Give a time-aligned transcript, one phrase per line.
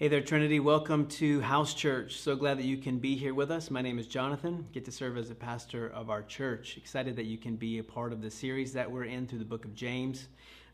[0.00, 0.60] Hey there, Trinity.
[0.60, 2.20] Welcome to House Church.
[2.20, 3.70] So glad that you can be here with us.
[3.70, 4.66] My name is Jonathan.
[4.72, 6.78] Get to serve as a pastor of our church.
[6.78, 9.44] Excited that you can be a part of the series that we're in through the
[9.44, 10.28] book of James.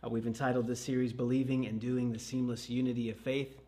[0.04, 3.65] Uh, we've entitled this series Believing and Doing the Seamless Unity of Faith.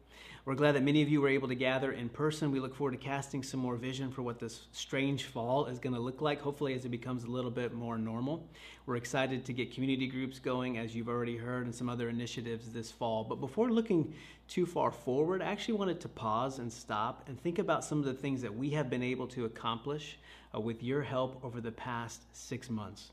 [0.49, 2.51] We're glad that many of you were able to gather in person.
[2.51, 5.93] We look forward to casting some more vision for what this strange fall is going
[5.93, 8.49] to look like, hopefully, as it becomes a little bit more normal.
[8.87, 12.73] We're excited to get community groups going, as you've already heard, and some other initiatives
[12.73, 13.25] this fall.
[13.25, 14.15] But before looking
[14.49, 18.07] too far forward, I actually wanted to pause and stop and think about some of
[18.07, 20.19] the things that we have been able to accomplish
[20.55, 23.13] uh, with your help over the past six months.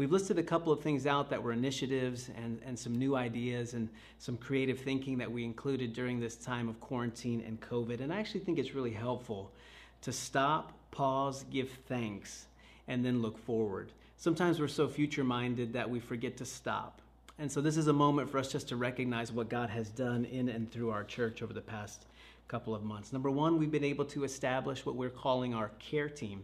[0.00, 3.74] We've listed a couple of things out that were initiatives and, and some new ideas
[3.74, 3.86] and
[4.18, 8.00] some creative thinking that we included during this time of quarantine and COVID.
[8.00, 9.52] And I actually think it's really helpful
[10.00, 12.46] to stop, pause, give thanks,
[12.88, 13.92] and then look forward.
[14.16, 17.02] Sometimes we're so future minded that we forget to stop.
[17.38, 20.24] And so this is a moment for us just to recognize what God has done
[20.24, 22.06] in and through our church over the past
[22.48, 23.12] couple of months.
[23.12, 26.42] Number one, we've been able to establish what we're calling our care team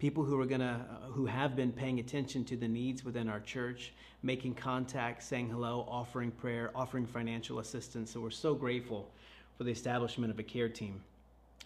[0.00, 3.38] people who are to uh, who have been paying attention to the needs within our
[3.38, 8.10] church making contact saying hello offering prayer offering financial assistance.
[8.10, 9.08] So we're so grateful
[9.56, 11.00] for the establishment of a care team.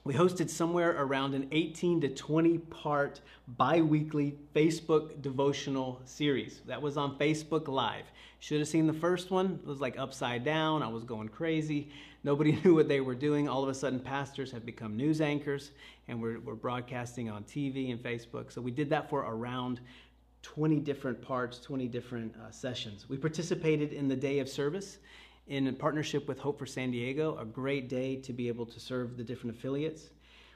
[0.02, 3.20] We hosted somewhere around an 18 to 20 part
[3.56, 6.60] bi-weekly facebook devotional series.
[6.66, 8.04] That was on facebook live.
[8.40, 9.60] Should have seen the first one.
[9.62, 10.82] It was like upside down.
[10.82, 11.88] I was going crazy
[12.24, 15.70] nobody knew what they were doing all of a sudden pastors have become news anchors
[16.08, 19.80] and we're, we're broadcasting on tv and facebook so we did that for around
[20.42, 24.98] 20 different parts 20 different uh, sessions we participated in the day of service
[25.46, 29.16] in partnership with Hope for San Diego, a great day to be able to serve
[29.16, 30.10] the different affiliates.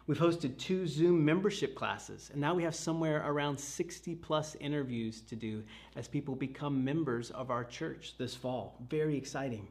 [0.06, 5.20] We've hosted two Zoom membership classes, and now we have somewhere around 60 plus interviews
[5.22, 5.62] to do
[5.96, 8.76] as people become members of our church this fall.
[8.88, 9.68] Very exciting.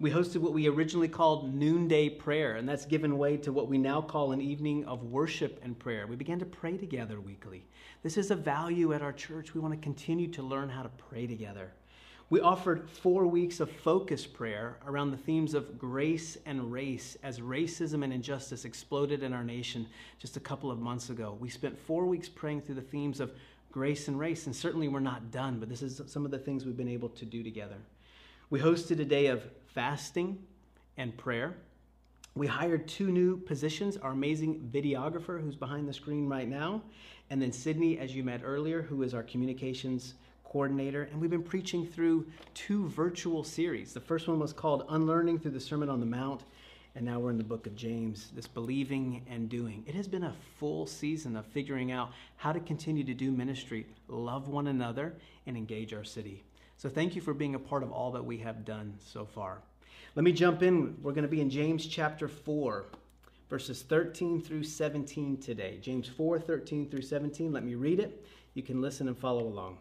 [0.00, 3.78] We hosted what we originally called noonday prayer, and that's given way to what we
[3.78, 6.06] now call an evening of worship and prayer.
[6.06, 7.66] We began to pray together weekly.
[8.04, 9.54] This is a value at our church.
[9.54, 11.72] We want to continue to learn how to pray together.
[12.30, 17.40] We offered four weeks of focus prayer around the themes of grace and race as
[17.40, 19.84] racism and injustice exploded in our nation
[20.20, 21.36] just a couple of months ago.
[21.40, 23.32] We spent four weeks praying through the themes of
[23.72, 26.64] grace and race, and certainly we're not done, but this is some of the things
[26.64, 27.78] we've been able to do together.
[28.50, 29.42] We hosted a day of
[29.78, 30.36] fasting
[30.96, 31.54] and prayer.
[32.34, 36.82] We hired two new positions our amazing videographer, who's behind the screen right now,
[37.30, 41.44] and then Sydney, as you met earlier, who is our communications coordinator, and we've been
[41.44, 43.94] preaching through two virtual series.
[43.94, 46.42] The first one was called Unlearning Through the Sermon on the Mount,
[46.96, 49.84] and now we're in the book of James, this believing and doing.
[49.86, 53.86] It has been a full season of figuring out how to continue to do ministry,
[54.08, 55.14] love one another,
[55.46, 56.42] and engage our city.
[56.78, 59.62] So thank you for being a part of all that we have done so far.
[60.18, 60.96] Let me jump in.
[61.00, 62.86] We're going to be in James chapter 4,
[63.48, 65.78] verses 13 through 17 today.
[65.80, 67.52] James 4, 13 through 17.
[67.52, 68.26] Let me read it.
[68.54, 69.78] You can listen and follow along.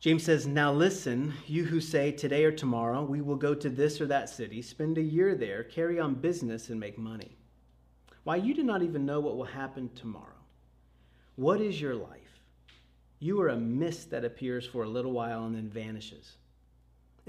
[0.00, 4.00] James says, Now listen, you who say, Today or tomorrow, we will go to this
[4.00, 7.36] or that city, spend a year there, carry on business, and make money.
[8.24, 10.42] Why, you do not even know what will happen tomorrow.
[11.36, 12.40] What is your life?
[13.20, 16.38] You are a mist that appears for a little while and then vanishes.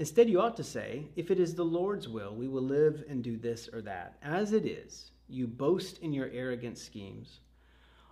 [0.00, 3.22] Instead, you ought to say, If it is the Lord's will, we will live and
[3.22, 4.16] do this or that.
[4.22, 7.40] As it is, you boast in your arrogant schemes.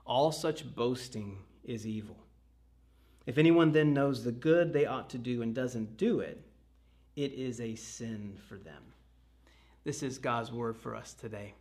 [0.04, 2.18] All such boasting is evil.
[3.24, 6.42] If anyone then knows the good they ought to do and doesn't do it,
[7.16, 8.82] it is a sin for them.
[9.84, 11.54] This is God's word for us today.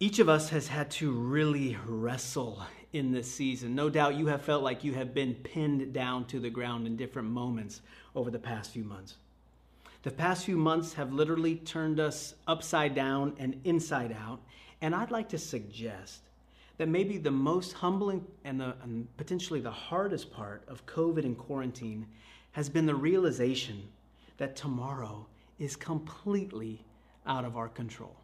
[0.00, 2.62] Each of us has had to really wrestle
[2.94, 3.74] in this season.
[3.74, 6.96] No doubt you have felt like you have been pinned down to the ground in
[6.96, 7.82] different moments
[8.14, 9.16] over the past few months.
[10.04, 14.40] The past few months have literally turned us upside down and inside out.
[14.80, 16.20] And I'd like to suggest
[16.76, 21.36] that maybe the most humbling and, the, and potentially the hardest part of COVID and
[21.36, 22.06] quarantine
[22.52, 23.82] has been the realization
[24.36, 25.26] that tomorrow
[25.58, 26.84] is completely
[27.26, 28.14] out of our control.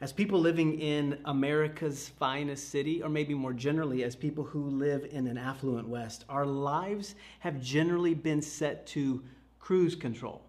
[0.00, 5.06] As people living in America's finest city, or maybe more generally, as people who live
[5.10, 9.22] in an affluent West, our lives have generally been set to
[9.58, 10.42] cruise control.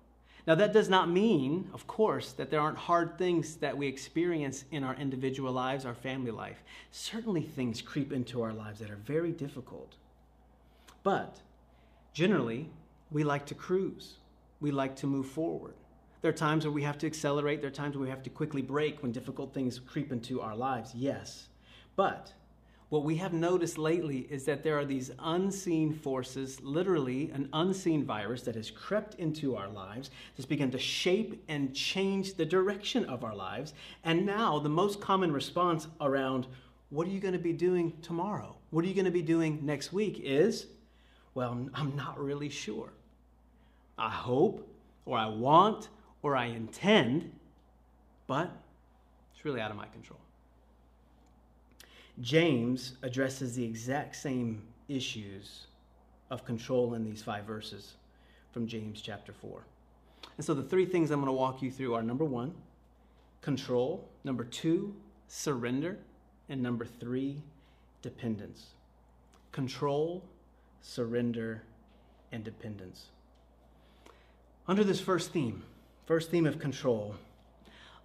[0.45, 4.65] Now, that does not mean, of course, that there aren't hard things that we experience
[4.71, 6.63] in our individual lives, our family life.
[6.91, 9.95] Certainly, things creep into our lives that are very difficult.
[11.03, 11.37] But
[12.13, 12.69] generally,
[13.11, 14.15] we like to cruise,
[14.59, 15.75] we like to move forward.
[16.21, 18.29] There are times where we have to accelerate, there are times where we have to
[18.29, 21.47] quickly break when difficult things creep into our lives, yes.
[21.95, 22.33] But
[22.89, 28.05] what we have noticed lately is that there are these unseen forces, literally an unseen
[28.05, 33.03] virus that has crept into our lives, that's begun to shape and change the direction
[33.05, 33.73] of our lives.
[34.05, 36.47] And now, the most common response around
[36.89, 38.55] what are you going to be doing tomorrow?
[38.71, 40.67] What are you going to be doing next week is,
[41.33, 42.93] well, I'm not really sure.
[43.97, 44.65] I hope,
[45.05, 45.89] or I want,
[46.27, 47.31] or I intend,
[48.27, 48.51] but
[49.33, 50.19] it's really out of my control.
[52.19, 55.67] James addresses the exact same issues
[56.29, 57.93] of control in these five verses
[58.51, 59.61] from James chapter 4.
[60.35, 62.53] And so the three things I'm going to walk you through are number one,
[63.41, 64.93] control, number two,
[65.29, 65.97] surrender,
[66.49, 67.41] and number three,
[68.01, 68.65] dependence.
[69.53, 70.25] Control,
[70.81, 71.63] surrender,
[72.33, 73.05] and dependence.
[74.67, 75.63] Under this first theme,
[76.07, 77.13] first theme of control,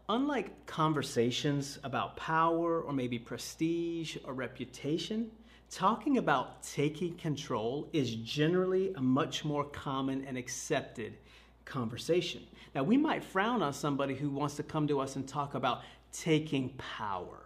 [0.09, 5.31] unlike conversations about power or maybe prestige or reputation,
[5.71, 11.17] talking about taking control is generally a much more common and accepted
[11.65, 12.43] conversation.
[12.75, 15.83] Now, we might frown on somebody who wants to come to us and talk about
[16.13, 17.39] taking power.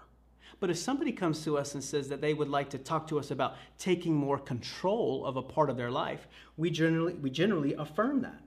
[0.59, 3.19] But if somebody comes to us and says that they would like to talk to
[3.19, 6.27] us about taking more control of a part of their life,
[6.57, 8.41] we generally, we generally affirm that.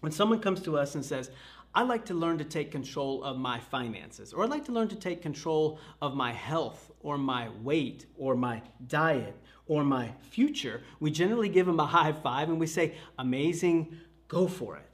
[0.00, 1.30] When someone comes to us and says,
[1.74, 4.88] I'd like to learn to take control of my finances, or I'd like to learn
[4.88, 9.36] to take control of my health, or my weight, or my diet,
[9.66, 10.82] or my future.
[10.98, 13.96] We generally give them a high five and we say, Amazing,
[14.28, 14.88] go for it.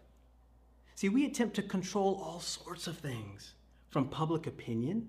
[0.94, 3.54] See, we attempt to control all sorts of things,
[3.90, 5.08] from public opinion,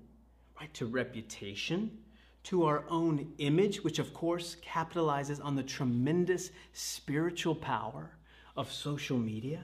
[0.59, 1.97] right, to reputation,
[2.43, 8.11] to our own image, which of course capitalizes on the tremendous spiritual power
[8.55, 9.63] of social media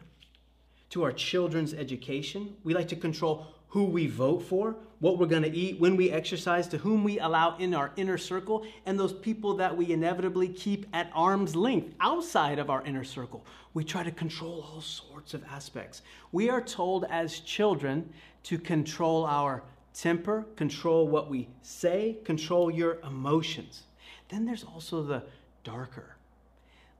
[0.91, 2.55] to our children's education.
[2.63, 6.11] We like to control who we vote for, what we're going to eat, when we
[6.11, 10.49] exercise, to whom we allow in our inner circle, and those people that we inevitably
[10.49, 13.45] keep at arm's length outside of our inner circle.
[13.73, 16.01] We try to control all sorts of aspects.
[16.33, 18.11] We are told as children
[18.43, 23.83] to control our temper, control what we say, control your emotions.
[24.27, 25.23] Then there's also the
[25.63, 26.17] darker,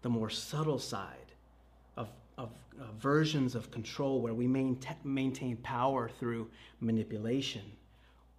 [0.02, 1.21] the more subtle side
[2.42, 2.50] of
[2.80, 6.50] uh, versions of control where we maintain, maintain power through
[6.80, 7.62] manipulation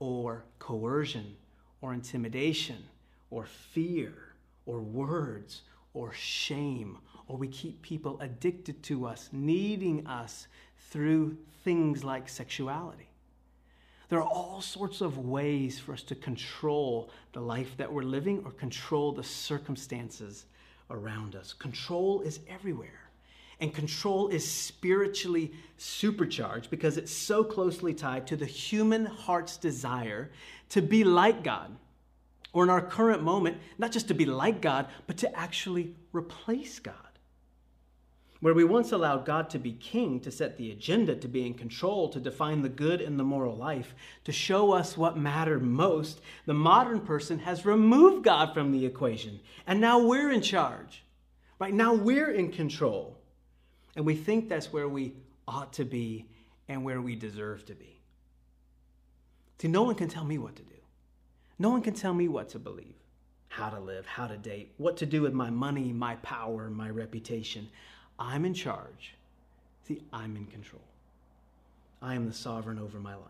[0.00, 1.36] or coercion
[1.80, 2.82] or intimidation
[3.30, 4.12] or fear
[4.66, 5.62] or words
[5.94, 10.48] or shame, or we keep people addicted to us, needing us
[10.90, 13.08] through things like sexuality.
[14.08, 18.42] There are all sorts of ways for us to control the life that we're living
[18.44, 20.46] or control the circumstances
[20.90, 21.52] around us.
[21.52, 23.01] Control is everywhere.
[23.60, 30.30] And control is spiritually supercharged because it's so closely tied to the human heart's desire
[30.70, 31.76] to be like God.
[32.52, 36.78] Or in our current moment, not just to be like God, but to actually replace
[36.78, 36.94] God.
[38.40, 41.54] Where we once allowed God to be king, to set the agenda, to be in
[41.54, 43.94] control, to define the good and the moral life,
[44.24, 49.38] to show us what mattered most, the modern person has removed God from the equation.
[49.64, 51.04] And now we're in charge.
[51.60, 53.16] Right now we're in control.
[53.96, 55.14] And we think that's where we
[55.46, 56.26] ought to be
[56.68, 58.00] and where we deserve to be.
[59.58, 60.74] See, no one can tell me what to do.
[61.58, 62.96] No one can tell me what to believe,
[63.48, 66.90] how to live, how to date, what to do with my money, my power, my
[66.90, 67.68] reputation.
[68.18, 69.14] I'm in charge.
[69.86, 70.82] See, I'm in control.
[72.00, 73.28] I am the sovereign over my life.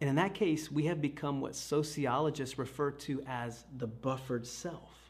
[0.00, 5.07] And in that case, we have become what sociologists refer to as the buffered self.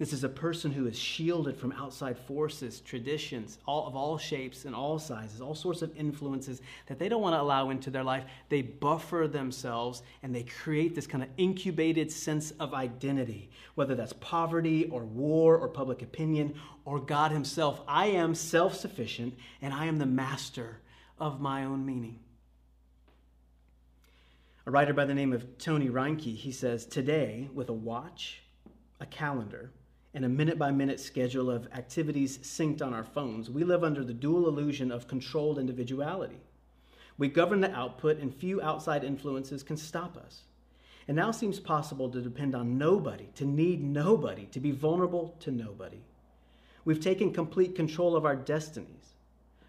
[0.00, 4.64] This is a person who is shielded from outside forces, traditions, all of all shapes
[4.64, 8.02] and all sizes, all sorts of influences that they don't want to allow into their
[8.02, 8.24] life.
[8.48, 14.14] They buffer themselves and they create this kind of incubated sense of identity, whether that's
[14.14, 16.54] poverty or war or public opinion
[16.86, 17.82] or God Himself.
[17.86, 20.80] I am self sufficient and I am the master
[21.18, 22.20] of my own meaning.
[24.64, 28.40] A writer by the name of Tony Reinke, he says, Today, with a watch,
[28.98, 29.72] a calendar,
[30.12, 34.04] and a minute by minute schedule of activities synced on our phones, we live under
[34.04, 36.40] the dual illusion of controlled individuality.
[37.16, 40.42] We govern the output, and few outside influences can stop us.
[41.06, 45.50] It now seems possible to depend on nobody, to need nobody, to be vulnerable to
[45.50, 46.00] nobody.
[46.84, 49.14] We've taken complete control of our destinies.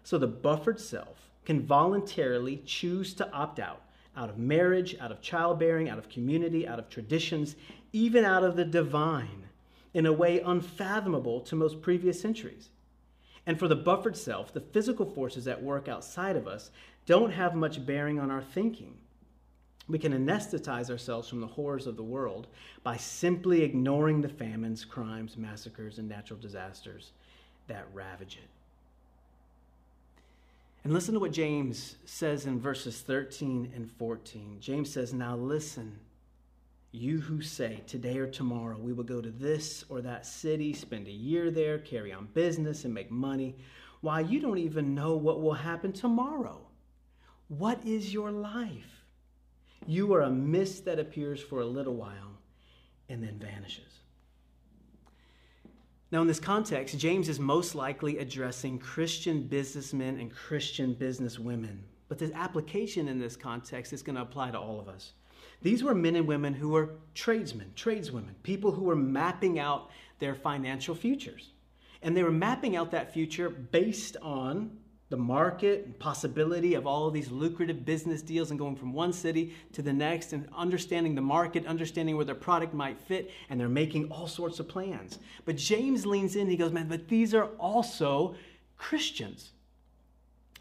[0.02, 3.82] So the buffered self can voluntarily choose to opt out
[4.14, 7.56] out of marriage, out of childbearing, out of community, out of traditions,
[7.94, 9.48] even out of the divine
[9.94, 12.68] in a way unfathomable to most previous centuries.
[13.46, 16.70] And for the buffered self, the physical forces at work outside of us
[17.06, 18.94] don't have much bearing on our thinking.
[19.88, 22.46] We can anesthetize ourselves from the horrors of the world
[22.84, 27.10] by simply ignoring the famines, crimes, massacres, and natural disasters
[27.66, 28.48] that ravage it.
[30.84, 34.58] And listen to what James says in verses 13 and 14.
[34.60, 35.98] James says, Now listen,
[36.92, 41.08] you who say, Today or tomorrow we will go to this or that city, spend
[41.08, 43.56] a year there, carry on business, and make money.
[44.02, 46.60] Why, you don't even know what will happen tomorrow.
[47.48, 49.04] What is your life?
[49.86, 52.38] You are a mist that appears for a little while
[53.08, 54.00] and then vanishes.
[56.10, 61.78] Now, in this context, James is most likely addressing Christian businessmen and Christian businesswomen.
[62.08, 65.12] But the application in this context is going to apply to all of us.
[65.62, 70.34] These were men and women who were tradesmen, tradeswomen, people who were mapping out their
[70.34, 71.50] financial futures.
[72.02, 74.76] And they were mapping out that future based on
[75.12, 79.12] the market and possibility of all of these lucrative business deals and going from one
[79.12, 83.60] city to the next and understanding the market, understanding where their product might fit, and
[83.60, 85.18] they're making all sorts of plans.
[85.44, 88.34] But James leans in, he goes, Man, but these are also
[88.78, 89.50] Christians.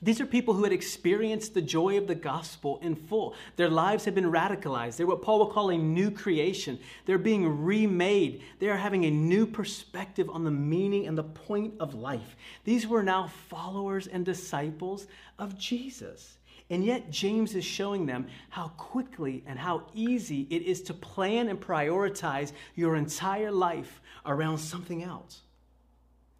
[0.03, 3.35] These are people who had experienced the joy of the gospel in full.
[3.55, 4.97] Their lives have been radicalized.
[4.97, 6.79] They're what Paul would call a new creation.
[7.05, 8.41] They're being remade.
[8.57, 12.35] They are having a new perspective on the meaning and the point of life.
[12.63, 15.05] These were now followers and disciples
[15.37, 16.39] of Jesus.
[16.71, 21.47] And yet, James is showing them how quickly and how easy it is to plan
[21.47, 25.41] and prioritize your entire life around something else,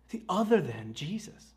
[0.09, 1.50] the other than Jesus.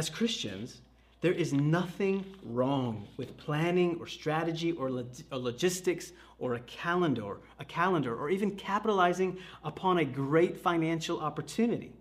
[0.00, 0.80] As Christians,
[1.20, 7.36] there is nothing wrong with planning or strategy or, log- or, logistics or a calendar,
[7.58, 11.92] a calendar, or even capitalizing upon a great financial opportunity.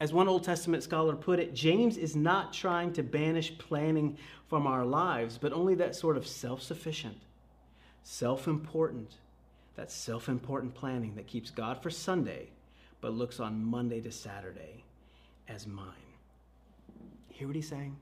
[0.00, 4.66] As one Old Testament scholar put it, James is not trying to banish planning from
[4.66, 7.20] our lives, but only that sort of self sufficient,
[8.02, 9.12] self important,
[9.76, 12.48] that self important planning that keeps God for Sunday,
[13.00, 14.82] but looks on Monday to Saturday
[15.46, 16.05] as mine.
[17.36, 17.94] Hear what he's saying?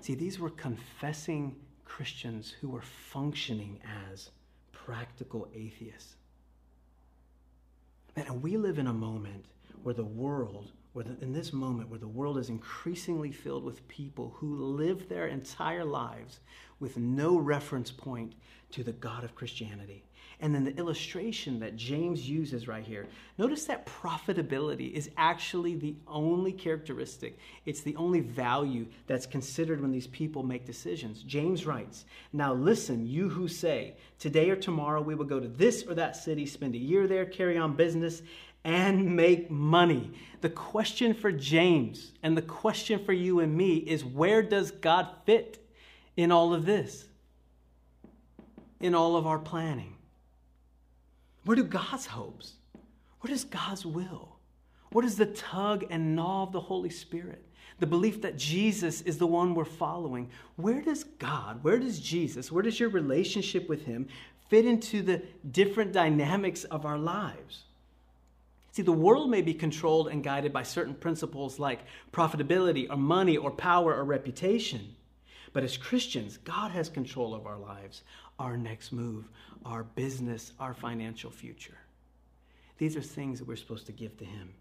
[0.00, 3.78] See, these were confessing Christians who were functioning
[4.12, 4.30] as
[4.72, 6.16] practical atheists.
[8.16, 9.44] And we live in a moment
[9.84, 13.86] where the world, where the, in this moment where the world is increasingly filled with
[13.86, 16.40] people who live their entire lives
[16.80, 18.34] with no reference point
[18.72, 20.02] to the God of Christianity.
[20.42, 23.06] And then the illustration that James uses right here,
[23.36, 29.90] notice that profitability is actually the only characteristic, it's the only value that's considered when
[29.90, 31.22] these people make decisions.
[31.22, 35.84] James writes, Now listen, you who say, Today or tomorrow we will go to this
[35.86, 38.22] or that city, spend a year there, carry on business,
[38.64, 40.10] and make money.
[40.40, 45.08] The question for James and the question for you and me is where does God
[45.26, 45.62] fit
[46.16, 47.06] in all of this?
[48.80, 49.96] In all of our planning?
[51.44, 52.54] Where do God's hopes?
[53.20, 54.36] What is God's will?
[54.92, 57.44] What is the tug and gnaw of the Holy Spirit?
[57.78, 60.28] The belief that Jesus is the one we're following.
[60.56, 64.08] Where does God, where does Jesus, where does your relationship with Him
[64.48, 67.64] fit into the different dynamics of our lives?
[68.72, 71.80] See, the world may be controlled and guided by certain principles like
[72.12, 74.94] profitability or money or power or reputation.
[75.52, 78.02] But as Christians, God has control of our lives,
[78.40, 79.28] our next move,
[79.64, 81.78] our business, our financial future.
[82.78, 84.54] These are things that we're supposed to give to Him.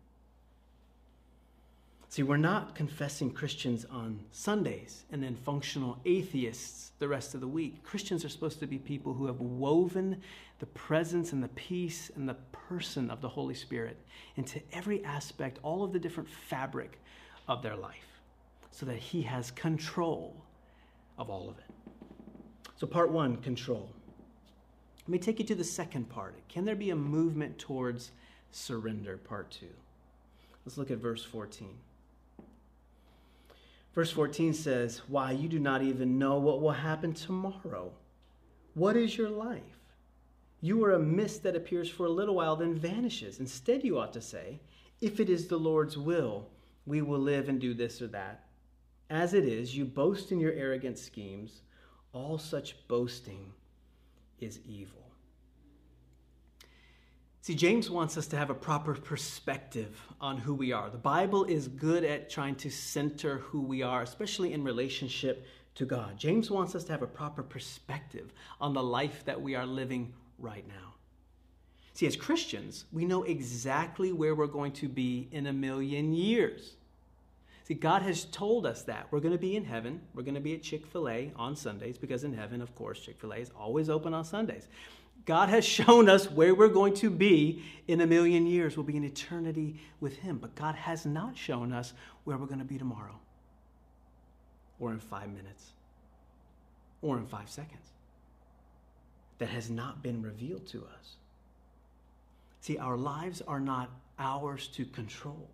[2.09, 7.47] See, we're not confessing Christians on Sundays and then functional atheists the rest of the
[7.47, 7.83] week.
[7.83, 10.21] Christians are supposed to be people who have woven
[10.57, 13.97] the presence and the peace and the person of the Holy Spirit
[14.35, 16.99] into every aspect, all of the different fabric
[17.47, 18.19] of their life,
[18.71, 20.35] so that He has control
[21.17, 21.78] of all of it.
[22.79, 23.89] So, part one control.
[25.01, 26.35] Let me take you to the second part.
[26.47, 28.11] Can there be a movement towards
[28.51, 29.17] surrender?
[29.17, 29.73] Part two.
[30.65, 31.75] Let's look at verse 14.
[33.93, 37.91] Verse 14 says, Why, you do not even know what will happen tomorrow.
[38.75, 39.61] What is your life?
[40.61, 43.41] You are a mist that appears for a little while, then vanishes.
[43.41, 44.61] Instead, you ought to say,
[45.01, 46.47] If it is the Lord's will,
[46.85, 48.45] we will live and do this or that.
[49.09, 51.61] As it is, you boast in your arrogant schemes.
[52.13, 53.53] All such boasting
[54.39, 54.99] is evil.
[57.41, 60.89] See, James wants us to have a proper perspective on who we are.
[60.89, 65.85] The Bible is good at trying to center who we are, especially in relationship to
[65.85, 66.17] God.
[66.17, 70.13] James wants us to have a proper perspective on the life that we are living
[70.37, 70.93] right now.
[71.93, 76.75] See, as Christians, we know exactly where we're going to be in a million years.
[77.69, 79.05] See, God has told us that.
[79.11, 80.01] We're going to be in heaven.
[80.15, 82.99] We're going to be at Chick fil A on Sundays because in heaven, of course,
[82.99, 84.67] Chick fil A is always open on Sundays.
[85.27, 88.75] God has shown us where we're going to be in a million years.
[88.75, 90.39] We'll be in eternity with Him.
[90.39, 93.19] But God has not shown us where we're going to be tomorrow,
[94.79, 95.73] or in five minutes,
[97.03, 97.85] or in five seconds.
[99.37, 101.17] That has not been revealed to us.
[102.61, 105.51] See, our lives are not ours to control.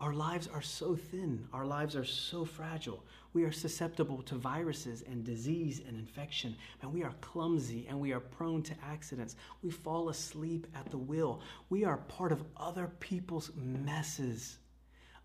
[0.00, 1.46] Our lives are so thin.
[1.52, 3.02] Our lives are so fragile.
[3.32, 6.54] We are susceptible to viruses and disease and infection.
[6.82, 9.36] And we are clumsy and we are prone to accidents.
[9.62, 11.40] We fall asleep at the wheel.
[11.70, 14.58] We are part of other people's messes.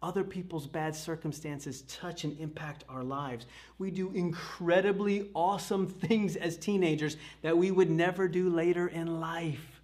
[0.01, 3.45] Other people's bad circumstances touch and impact our lives.
[3.77, 9.81] We do incredibly awesome things as teenagers that we would never do later in life.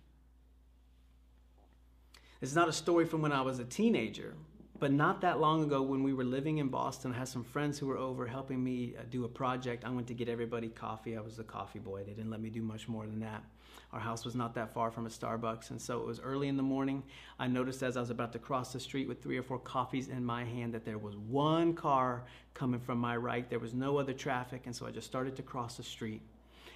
[2.41, 4.34] It's not a story from when I was a teenager,
[4.79, 7.79] but not that long ago, when we were living in Boston, I had some friends
[7.79, 9.86] who were over helping me uh, do a project.
[9.86, 11.17] I went to get everybody coffee.
[11.17, 12.03] I was the coffee boy.
[12.03, 13.43] They didn't let me do much more than that.
[13.93, 16.57] Our house was not that far from a Starbucks, and so it was early in
[16.57, 17.03] the morning.
[17.39, 20.10] I noticed as I was about to cross the street with three or four coffees
[20.10, 23.50] in my hand that there was one car coming from my right.
[23.50, 26.22] There was no other traffic, and so I just started to cross the street.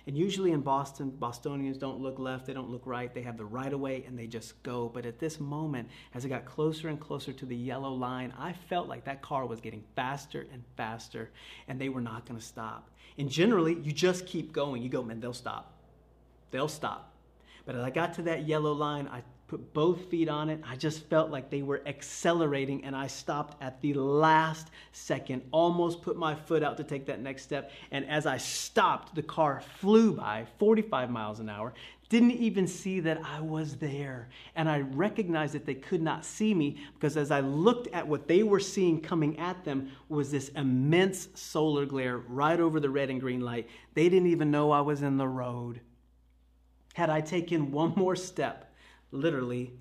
[0.08, 3.14] And usually in Boston, Bostonians don't look left, they don't look right.
[3.14, 4.90] They have the right of way and they just go.
[4.90, 8.54] But at this moment, as I got closer and closer to the yellow line, I
[8.54, 11.30] felt like that car was getting faster and faster
[11.68, 12.90] and they were not to stop.
[13.18, 14.82] And generally, you just keep going.
[14.82, 15.74] You go, man, they'll stop.
[16.50, 17.14] They'll stop.
[17.66, 20.62] But as I got to that yellow line, I put both feet on it.
[20.66, 26.02] I just felt like they were accelerating, and I stopped at the last second, almost
[26.02, 27.70] put my foot out to take that next step.
[27.92, 31.74] And as I stopped, the car flew by 45 miles an hour.
[32.08, 34.30] Didn't even see that I was there.
[34.56, 38.30] And I recognized that they could not see me because as I looked at what
[38.30, 43.10] they were seeing coming at them was this immense solar glare right over the red
[43.10, 43.68] and green light.
[43.96, 45.82] They didn't even know I was in the road.
[46.94, 48.71] Had I taken one more step,
[49.12, 49.74] literally,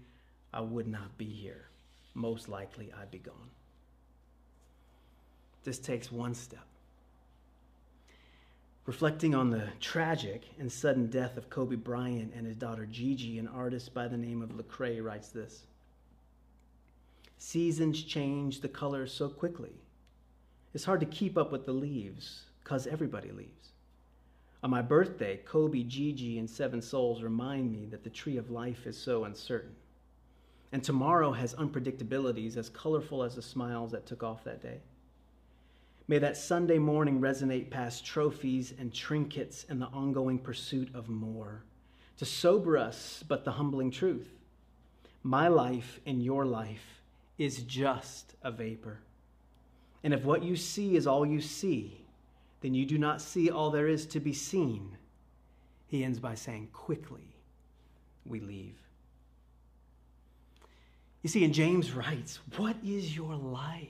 [0.52, 1.66] I would not be here.
[2.14, 3.50] Most likely, I'd be gone.
[5.64, 6.66] This takes one step.
[8.86, 13.46] Reflecting on the tragic and sudden death of Kobe Bryant and his daughter Gigi, an
[13.46, 15.64] artist by the name of Lecrae writes this
[17.38, 19.72] Seasons change the colors so quickly.
[20.74, 23.72] It's hard to keep up with the leaves because everybody leaves.
[24.62, 28.86] On my birthday, Kobe, Gigi, and Seven Souls remind me that the tree of life
[28.86, 29.74] is so uncertain.
[30.72, 34.80] And tomorrow has unpredictabilities as colorful as the smiles that took off that day.
[36.06, 41.64] May that Sunday morning resonate past trophies and trinkets and the ongoing pursuit of more.
[42.18, 44.28] To sober us, but the humbling truth.
[45.22, 47.02] My life and your life
[47.38, 48.98] is just a vapor.
[50.02, 51.99] And if what you see is all you see,
[52.60, 54.96] then you do not see all there is to be seen.
[55.86, 57.34] He ends by saying, Quickly
[58.24, 58.76] we leave.
[61.22, 63.88] You see, and James writes, What is your life?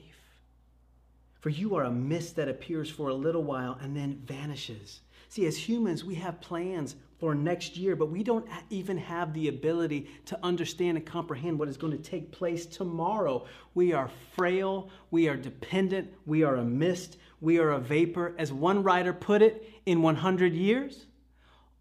[1.39, 5.01] For you are a mist that appears for a little while and then vanishes.
[5.27, 9.47] See, as humans, we have plans for next year, but we don't even have the
[9.47, 13.45] ability to understand and comprehend what is going to take place tomorrow.
[13.73, 18.33] We are frail, we are dependent, we are a mist, we are a vapor.
[18.37, 21.07] As one writer put it, in 100 years,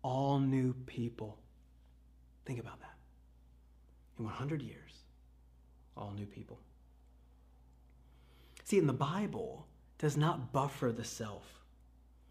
[0.02, 1.38] all new people.
[2.46, 2.94] Think about that.
[4.18, 4.92] In 100 years,
[5.96, 6.58] all new people.
[8.64, 9.66] See, in the Bible,
[9.98, 11.44] does not buffer the self.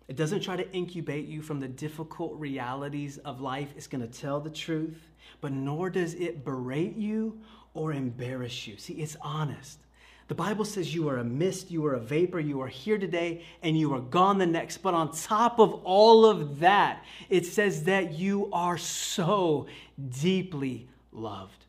[0.07, 3.71] It doesn't try to incubate you from the difficult realities of life.
[3.77, 4.99] It's going to tell the truth,
[5.39, 7.39] but nor does it berate you
[7.75, 8.77] or embarrass you.
[8.77, 9.77] See, it's honest.
[10.29, 13.43] The Bible says you are a mist, you are a vapor, you are here today,
[13.63, 14.77] and you are gone the next.
[14.77, 19.65] But on top of all of that, it says that you are so
[20.21, 21.65] deeply loved.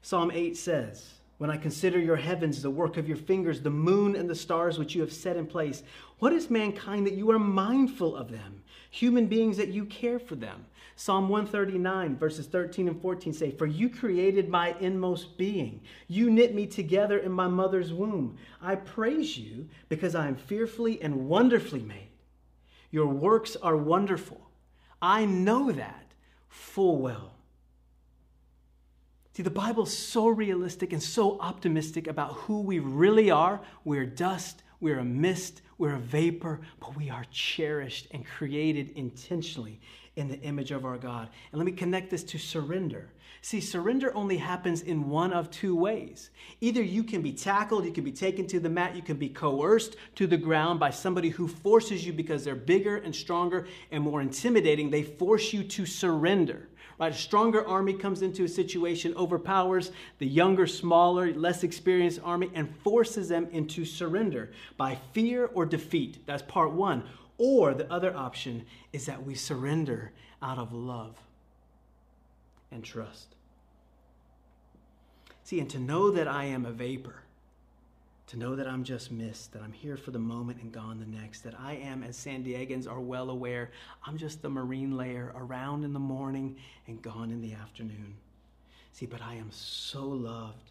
[0.00, 4.16] Psalm 8 says, When I consider your heavens, the work of your fingers, the moon
[4.16, 5.82] and the stars which you have set in place,
[6.18, 8.62] what is mankind that you are mindful of them?
[8.90, 10.66] Human beings that you care for them.
[10.96, 15.80] Psalm 139, verses 13 and 14 say, For you created my inmost being.
[16.08, 18.36] You knit me together in my mother's womb.
[18.60, 22.08] I praise you because I am fearfully and wonderfully made.
[22.90, 24.50] Your works are wonderful.
[25.00, 26.12] I know that
[26.48, 27.32] full well.
[29.32, 33.60] See, the Bible's so realistic and so optimistic about who we really are.
[33.84, 39.80] We're dust, we're a mist, we're a vapor, but we are cherished and created intentionally
[40.16, 41.28] in the image of our God.
[41.52, 43.10] And let me connect this to surrender.
[43.42, 46.30] See, surrender only happens in one of two ways.
[46.60, 49.30] Either you can be tackled, you can be taken to the mat, you can be
[49.30, 54.04] coerced to the ground by somebody who forces you because they're bigger and stronger and
[54.04, 54.90] more intimidating.
[54.90, 56.68] They force you to surrender.
[57.00, 57.12] Right?
[57.12, 62.76] A stronger army comes into a situation, overpowers the younger, smaller, less experienced army, and
[62.84, 66.18] forces them into surrender by fear or defeat.
[66.26, 67.04] That's part one.
[67.38, 71.16] Or the other option is that we surrender out of love
[72.70, 73.34] and trust.
[75.42, 77.22] See, and to know that I am a vapor,
[78.30, 81.06] to know that I'm just missed, that I'm here for the moment and gone the
[81.06, 83.70] next, that I am, as San Diegans are well aware,
[84.06, 88.14] I'm just the marine layer around in the morning and gone in the afternoon.
[88.92, 90.70] See, but I am so loved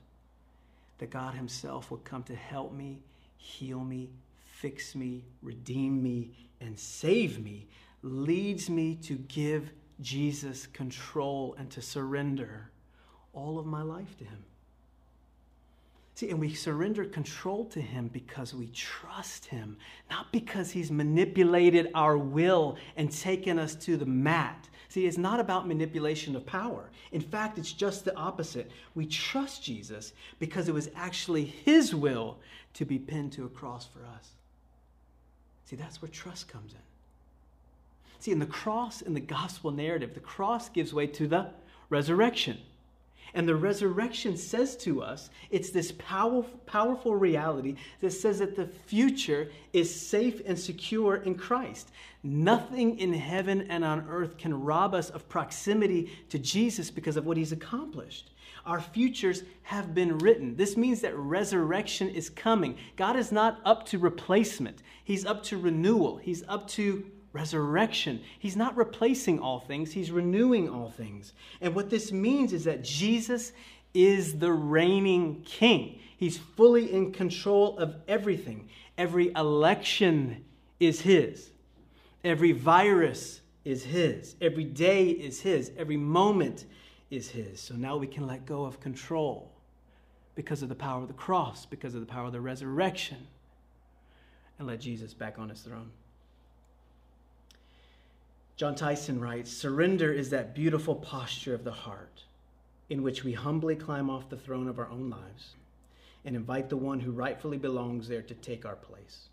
[1.00, 3.00] that God Himself will come to help me,
[3.38, 4.10] heal me,
[4.46, 7.68] fix me, redeem me, and save me
[8.02, 12.72] leads me to give Jesus control and to surrender
[13.34, 14.44] all of my life to Him.
[16.20, 19.78] See, and we surrender control to Him because we trust Him,
[20.12, 24.68] not because He's manipulated our will and taken us to the mat.
[24.90, 26.90] See, it's not about manipulation of power.
[27.14, 28.70] In fact, it's just the opposite.
[28.96, 32.40] We trust Jesus because it was actually His will
[32.74, 34.32] to be pinned to a cross for us.
[35.68, 36.80] See, that's where trust comes in.
[38.20, 41.52] See, in the cross, in the gospel narrative, the cross gives way to the
[41.90, 42.58] resurrection.
[43.34, 48.68] And the resurrection says to us, it's this powerful, powerful reality that says that the
[48.68, 51.92] future is safe and secure in Christ.
[52.24, 57.26] Nothing in heaven and on earth can rob us of proximity to Jesus because of
[57.26, 58.32] what he's accomplished.
[58.66, 60.56] Our futures have been written.
[60.56, 62.78] This means that resurrection is coming.
[62.98, 68.22] God is not up to replacement, He's up to renewal, He's up to resurrection.
[68.40, 71.34] He's not replacing all things, He's renewing all things.
[71.62, 73.52] And what this means is that Jesus
[73.94, 76.00] is the reigning king.
[76.18, 78.70] He's fully in control of everything.
[78.98, 80.44] Every election
[80.80, 81.50] is His,
[82.24, 86.66] every virus is His, every day is His, every moment
[87.10, 87.60] is His.
[87.60, 89.52] So now we can let go of control
[90.36, 93.18] because of the power of the cross, because of the power of the resurrection,
[94.58, 95.90] and let Jesus back on His throne.
[98.60, 102.26] Jon Tyson writes Surrender is that beautiful posture of the heart
[102.90, 105.56] in which we humbly climb off the throne of our own lives
[106.26, 109.30] and invite the one who rightfully belongs there to take our place.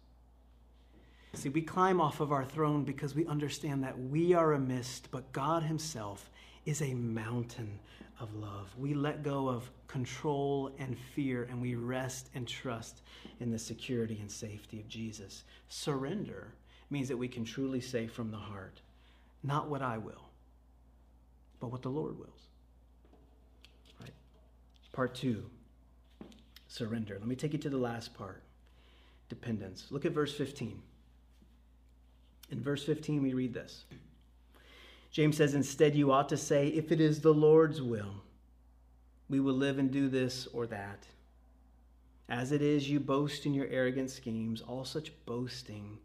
[1.32, 5.08] See, we climb off of our throne because we understand that we are a mist,
[5.10, 6.30] but God Himself
[6.64, 7.80] is a mountain
[8.20, 8.72] of love.
[8.78, 13.02] We let go of control and fear and we rest and trust
[13.40, 15.42] in the security and safety of Jesus.
[15.68, 16.52] Surrender
[16.90, 18.80] means that we can truly say from the heart,
[19.42, 20.30] not what I will,
[21.60, 22.48] but what the Lord wills.
[24.00, 24.12] Right?
[24.92, 25.44] Part two
[26.68, 27.16] surrender.
[27.18, 28.42] Let me take you to the last part
[29.28, 29.86] dependence.
[29.90, 30.80] Look at verse 15.
[32.50, 33.84] In verse 15, we read this
[35.10, 38.22] James says, Instead, you ought to say, If it is the Lord's will,
[39.28, 41.06] we will live and do this or that.
[42.28, 44.60] As it is, you boast in your arrogant schemes.
[44.60, 45.98] All such boasting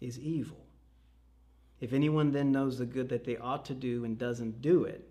[0.00, 0.65] is evil.
[1.80, 5.06] If anyone then knows the good that they ought to do and doesn't do it,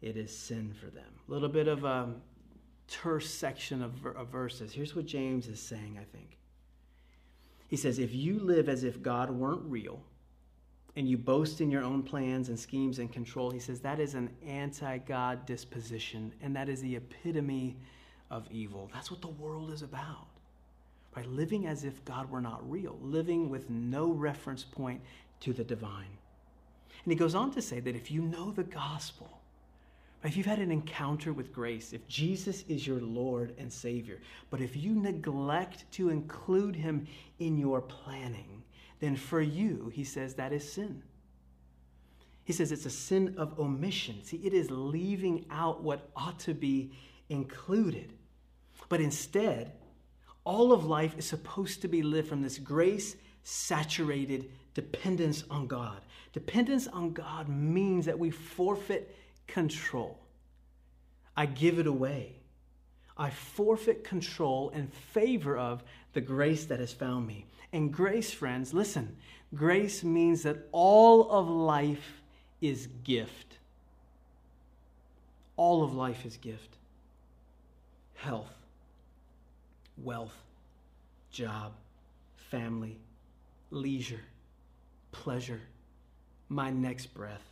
[0.00, 1.10] it is sin for them.
[1.28, 2.14] A little bit of a
[2.88, 4.72] terse section of, of verses.
[4.72, 6.38] Here's what James is saying, I think.
[7.68, 10.00] He says, If you live as if God weren't real,
[10.96, 14.14] and you boast in your own plans and schemes and control, he says that is
[14.14, 17.76] an anti God disposition, and that is the epitome
[18.30, 18.90] of evil.
[18.92, 20.26] That's what the world is about.
[21.12, 25.00] By living as if God were not real, living with no reference point
[25.44, 26.18] to the divine.
[27.04, 29.28] And he goes on to say that if you know the gospel,
[30.24, 34.62] if you've had an encounter with grace, if Jesus is your Lord and Savior, but
[34.62, 37.06] if you neglect to include him
[37.38, 38.62] in your planning,
[39.00, 41.02] then for you, he says, that is sin.
[42.44, 44.24] He says it's a sin of omission.
[44.24, 46.92] See, it is leaving out what ought to be
[47.28, 48.14] included.
[48.88, 49.72] But instead,
[50.44, 56.00] all of life is supposed to be lived from this grace saturated dependence on God.
[56.32, 59.14] Dependence on God means that we forfeit
[59.46, 60.18] control.
[61.36, 62.36] I give it away.
[63.16, 65.82] I forfeit control in favor of
[66.12, 67.46] the grace that has found me.
[67.72, 69.16] And grace, friends, listen,
[69.54, 72.22] grace means that all of life
[72.60, 73.58] is gift.
[75.56, 76.76] All of life is gift.
[78.14, 78.52] Health,
[80.02, 80.34] wealth,
[81.30, 81.72] job,
[82.50, 82.98] family,
[83.70, 84.22] leisure,
[85.14, 85.60] pleasure,
[86.48, 87.44] my next breath,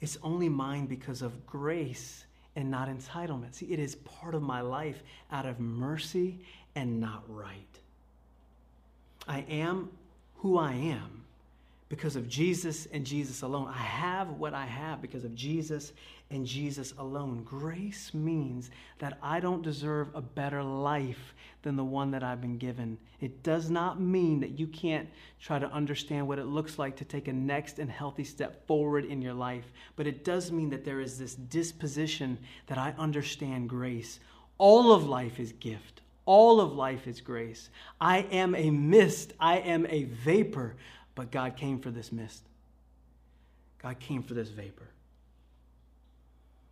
[0.00, 2.24] It's only mine because of grace
[2.56, 3.54] and not entitlement.
[3.54, 6.40] See, it is part of my life out of mercy
[6.74, 7.54] and not right.
[9.28, 9.90] I am
[10.38, 11.22] who I am
[11.88, 13.68] because of Jesus and Jesus alone.
[13.68, 15.92] I have what I have because of Jesus
[16.32, 17.44] and Jesus alone.
[17.44, 22.58] Grace means that I don't deserve a better life than the one that I've been
[22.58, 22.98] given.
[23.20, 25.08] It does not mean that you can't
[25.40, 29.04] try to understand what it looks like to take a next and healthy step forward
[29.04, 33.68] in your life, but it does mean that there is this disposition that I understand
[33.68, 34.18] grace.
[34.58, 36.00] All of life is gift.
[36.24, 37.68] All of life is grace.
[38.00, 39.32] I am a mist.
[39.40, 40.76] I am a vapor,
[41.14, 42.44] but God came for this mist.
[43.82, 44.91] God came for this vapor.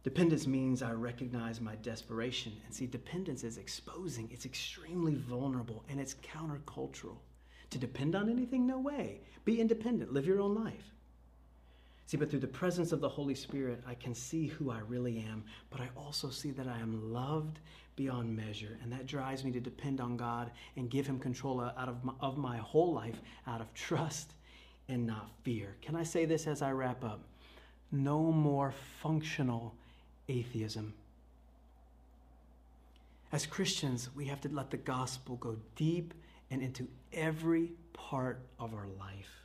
[0.02, 2.52] Dependence means I recognize my desperation.
[2.64, 7.18] And see, dependence is exposing, it's extremely vulnerable, and it's countercultural.
[7.70, 8.66] To depend on anything?
[8.66, 9.20] No way.
[9.44, 10.94] Be independent, live your own life.
[12.06, 15.24] See, but through the presence of the Holy Spirit, I can see who I really
[15.30, 17.60] am, but I also see that I am loved
[17.94, 18.78] beyond measure.
[18.82, 22.12] And that drives me to depend on God and give Him control out of my,
[22.20, 24.32] of my whole life out of trust
[24.88, 25.76] and not fear.
[25.82, 27.20] Can I say this as I wrap up?
[27.92, 29.76] No more functional
[30.28, 30.94] atheism.
[33.32, 36.14] As Christians, we have to let the gospel go deep
[36.50, 39.44] and into every part of our life.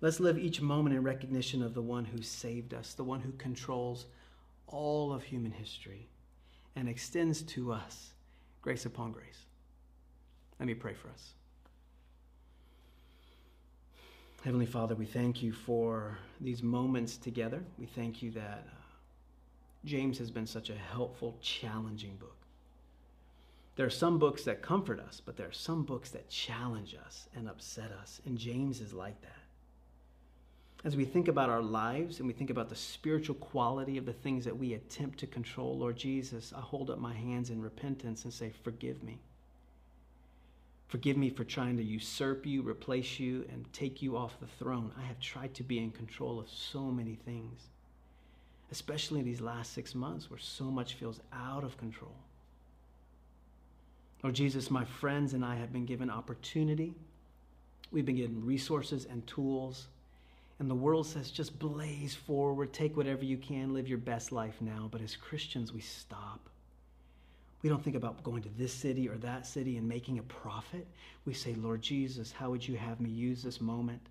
[0.00, 3.32] Let's live each moment in recognition of the one who saved us, the one who
[3.32, 4.06] controls
[4.66, 6.08] all of human history
[6.74, 8.12] and extends to us
[8.60, 9.46] grace upon grace.
[10.58, 11.34] Let me pray for us.
[14.42, 17.62] Heavenly Father, we thank you for these moments together.
[17.78, 18.66] We thank you that.
[18.68, 18.83] Uh,
[19.84, 22.36] James has been such a helpful, challenging book.
[23.76, 27.28] There are some books that comfort us, but there are some books that challenge us
[27.34, 29.30] and upset us, and James is like that.
[30.84, 34.12] As we think about our lives and we think about the spiritual quality of the
[34.12, 38.24] things that we attempt to control, Lord Jesus, I hold up my hands in repentance
[38.24, 39.18] and say, Forgive me.
[40.88, 44.92] Forgive me for trying to usurp you, replace you, and take you off the throne.
[44.96, 47.68] I have tried to be in control of so many things
[48.74, 52.16] especially these last six months where so much feels out of control.
[54.20, 56.92] Lord Jesus, my friends and I have been given opportunity.
[57.92, 59.86] We've been given resources and tools.
[60.58, 64.56] And the world says, just blaze forward, take whatever you can, live your best life
[64.60, 64.88] now.
[64.90, 66.40] But as Christians, we stop.
[67.62, 70.84] We don't think about going to this city or that city and making a profit.
[71.26, 74.02] We say, Lord Jesus, how would you have me use this moment?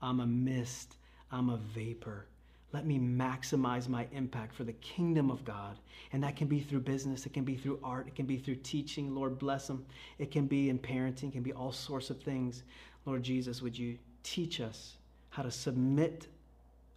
[0.00, 0.94] I'm a mist,
[1.32, 2.26] I'm a vapor.
[2.74, 5.78] Let me maximize my impact for the kingdom of God.
[6.12, 8.56] And that can be through business, it can be through art, it can be through
[8.56, 9.14] teaching.
[9.14, 9.86] Lord, bless them.
[10.18, 12.64] It can be in parenting, it can be all sorts of things.
[13.06, 14.96] Lord Jesus, would you teach us
[15.30, 16.26] how to submit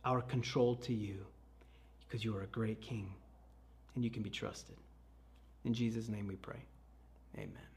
[0.03, 1.23] our control to you?
[2.07, 3.13] Because you are a great king
[3.93, 4.77] and you can be trusted.
[5.63, 6.63] In Jesus' name we pray.
[7.35, 7.76] Amen.